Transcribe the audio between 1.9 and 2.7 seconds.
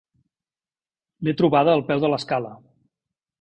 peu de l'escala.